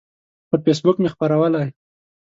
[0.49, 1.67] پر فیسبوک مې خپرولی